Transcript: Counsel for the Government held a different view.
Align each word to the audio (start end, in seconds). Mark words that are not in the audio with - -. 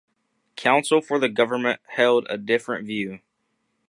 Counsel 0.55 0.99
for 1.03 1.19
the 1.19 1.29
Government 1.29 1.79
held 1.89 2.25
a 2.27 2.35
different 2.35 2.87
view. 2.87 3.19